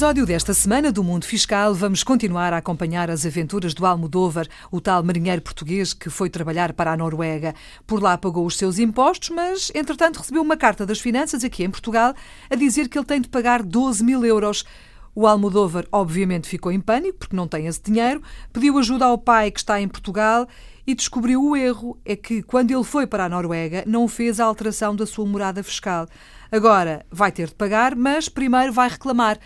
[0.00, 4.80] episódio desta semana do Mundo Fiscal, vamos continuar a acompanhar as aventuras do Almodóvar, o
[4.80, 7.54] tal marinheiro português que foi trabalhar para a Noruega.
[7.86, 11.70] Por lá pagou os seus impostos, mas, entretanto, recebeu uma carta das finanças aqui em
[11.70, 12.14] Portugal
[12.48, 14.64] a dizer que ele tem de pagar 12 mil euros.
[15.14, 18.22] O Almodóvar, obviamente, ficou em pânico, porque não tem esse dinheiro,
[18.54, 20.48] pediu ajuda ao pai que está em Portugal
[20.86, 21.98] e descobriu o erro.
[22.06, 25.62] É que, quando ele foi para a Noruega, não fez a alteração da sua morada
[25.62, 26.08] fiscal.
[26.50, 29.38] Agora vai ter de pagar, mas primeiro vai reclamar.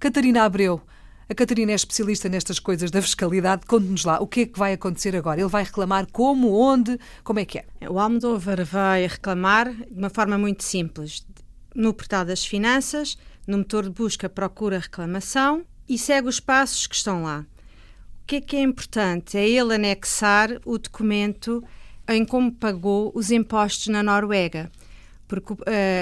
[0.00, 0.80] Catarina Abreu.
[1.28, 3.66] A Catarina é especialista nestas coisas da fiscalidade.
[3.66, 5.40] Conte-nos lá, o que é que vai acontecer agora?
[5.40, 7.64] Ele vai reclamar como, onde, como é que é?
[7.90, 11.26] O Almodóvar vai reclamar de uma forma muito simples.
[11.74, 16.94] No portal das finanças, no motor de busca procura reclamação e segue os passos que
[16.94, 17.44] estão lá.
[18.22, 19.36] O que é que é importante?
[19.36, 21.64] É ele anexar o documento
[22.08, 24.70] em como pagou os impostos na Noruega
[25.28, 25.56] porque uh,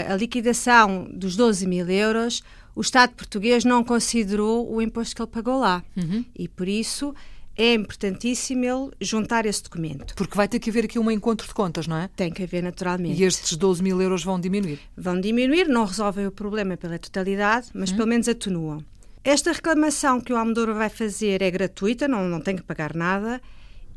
[0.08, 2.42] a liquidação dos 12 mil euros,
[2.74, 5.84] o Estado português não considerou o imposto que ele pagou lá.
[5.96, 6.24] Uhum.
[6.34, 7.14] E por isso
[7.56, 10.14] é importantíssimo ele juntar esse documento.
[10.14, 12.08] Porque vai ter que haver aqui um encontro de contas, não é?
[12.14, 13.20] Tem que haver, naturalmente.
[13.20, 14.78] E estes 12 mil euros vão diminuir?
[14.96, 17.96] Vão diminuir, não resolvem o problema pela totalidade, mas uhum.
[17.96, 18.84] pelo menos atenuam.
[19.24, 23.40] Esta reclamação que o Almodóvar vai fazer é gratuita, não, não tem que pagar nada,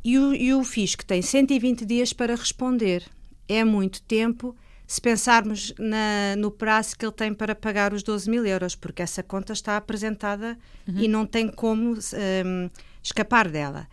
[0.03, 3.03] e o, e o fisco tem 120 dias para responder.
[3.47, 4.55] É muito tempo
[4.89, 9.03] se pensarmos na, no prazo que ele tem para pagar os 12 mil euros, porque
[9.03, 10.97] essa conta está apresentada uhum.
[10.97, 12.69] e não tem como um,
[13.03, 13.87] escapar dela.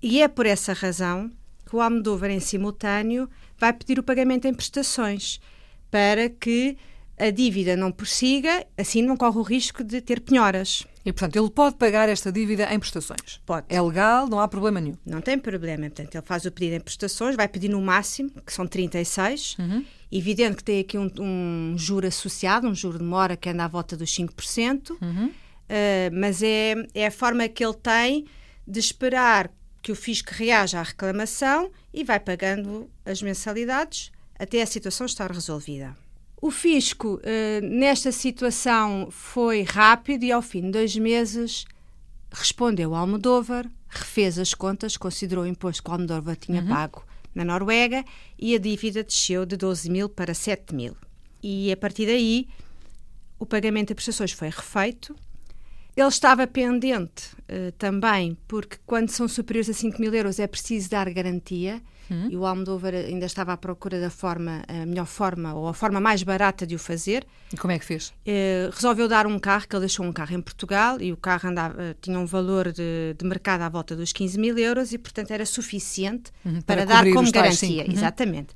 [0.00, 1.32] E é por essa razão
[1.68, 5.40] que o Almodóvar, em simultâneo, vai pedir o pagamento em prestações
[5.90, 6.76] para que
[7.18, 10.84] a dívida não prossiga, assim não corre o risco de ter penhoras.
[11.04, 13.40] E, portanto, ele pode pagar esta dívida em prestações?
[13.46, 13.66] Pode.
[13.68, 14.96] É legal, não há problema nenhum?
[15.04, 15.86] Não tem problema.
[15.86, 19.84] Portanto, ele faz o pedido em prestações, vai pedir no máximo, que são 36, uhum.
[20.10, 23.68] Evidente que tem aqui um, um juro associado, um juro de mora que anda à
[23.68, 25.26] volta dos 5%, uhum.
[25.26, 25.32] uh,
[26.12, 28.26] mas é, é a forma que ele tem
[28.66, 29.50] de esperar
[29.82, 35.30] que o fisco reaja à reclamação e vai pagando as mensalidades até a situação estar
[35.30, 35.96] resolvida.
[36.40, 41.64] O fisco, uh, nesta situação, foi rápido e, ao fim de dois meses,
[42.30, 46.68] respondeu ao Almodóvar, refez as contas, considerou o imposto que o Almodóvar tinha uhum.
[46.68, 47.04] pago
[47.36, 48.02] na Noruega
[48.38, 50.96] e a dívida desceu de 12 mil para 7 mil.
[51.42, 52.48] E a partir daí
[53.38, 55.14] o pagamento de prestações foi refeito.
[55.94, 60.90] Ele estava pendente uh, também, porque quando são superiores a 5 mil euros é preciso
[60.90, 61.82] dar garantia.
[62.10, 62.28] Uhum.
[62.30, 66.00] E o Almodóvar ainda estava à procura da forma, a melhor forma ou a forma
[66.00, 67.26] mais barata de o fazer.
[67.52, 68.08] E como é que fez?
[68.08, 71.48] Uh, resolveu dar um carro, que ele deixou um carro em Portugal e o carro
[71.48, 74.98] andava, uh, tinha um valor de, de, mercado à volta dos 15 mil euros e,
[74.98, 77.84] portanto, era suficiente uhum, para, para dar como garantia.
[77.84, 77.92] Uhum.
[77.92, 78.54] Exatamente.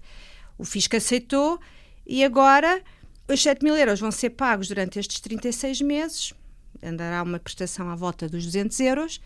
[0.57, 1.59] O fisco aceitou
[2.07, 2.83] e agora
[3.29, 6.35] os 7 mil euros vão ser pagos durante estes 36 meses,
[6.83, 9.21] andará uma prestação à volta dos 200 euros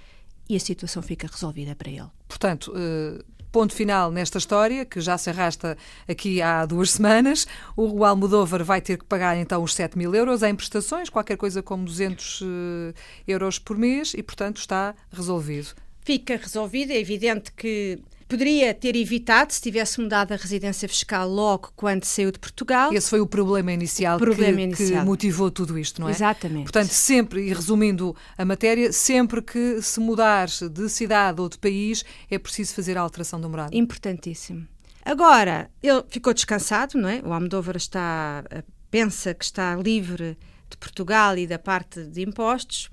[0.49, 2.09] e a situação fica resolvida para ele.
[2.29, 3.25] Portanto, uh,
[3.55, 5.79] ponto final nesta história, que já se arrasta
[6.09, 7.47] aqui há duas semanas.
[7.77, 11.63] O Almodóvar vai ter que pagar então os 7 mil euros em prestações, qualquer coisa
[11.63, 12.95] como 200 eh,
[13.29, 15.69] euros por mês, e portanto está resolvido.
[16.01, 21.73] Fica resolvido, é evidente que Poderia ter evitado se tivesse mudado a residência fiscal logo
[21.77, 22.93] quando saiu de Portugal.
[22.93, 25.01] Esse foi o problema inicial, problema que, inicial.
[25.01, 26.13] que, motivou tudo isto, não é?
[26.13, 26.65] Exatamente.
[26.65, 32.05] Portanto, sempre, e resumindo a matéria, sempre que se mudar de cidade ou de país,
[32.31, 33.77] é preciso fazer a alteração do morado.
[33.77, 34.67] Importantíssimo.
[35.05, 37.21] Agora, ele ficou descansado, não é?
[37.23, 40.39] O Almodóvar está, eh, pensa que está livre
[40.71, 42.91] de Portugal e da parte de impostos,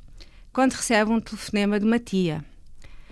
[0.51, 2.43] quando recebe um telefonema de uma tia.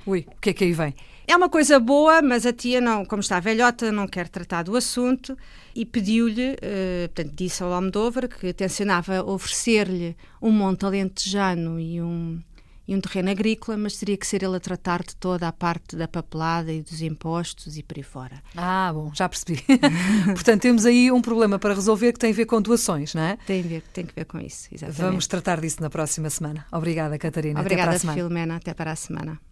[0.05, 0.93] Ui, o que é que aí vem?
[1.29, 4.75] É uma coisa boa, mas a tia, não, como está velhota, não quer tratar do
[4.75, 5.37] assunto
[5.75, 12.41] e pediu-lhe, uh, portanto, disse ao Almodóvar que tencionava oferecer-lhe um monte alentejano e um,
[12.87, 15.95] e um terreno agrícola, mas teria que ser ele a tratar de toda a parte
[15.95, 18.41] da papelada e dos impostos e por aí fora.
[18.57, 19.63] Ah, bom, já percebi.
[20.33, 23.37] Portanto, temos aí um problema para resolver que tem a ver com doações, não é?
[23.45, 24.99] Tem a ver, tem que ver com isso, exatamente.
[24.99, 26.65] Vamos tratar disso na próxima semana.
[26.71, 27.59] Obrigada, Catarina.
[27.59, 28.17] Obrigada, até para a semana.
[28.17, 28.55] Filomena.
[28.55, 29.48] Até para a semana.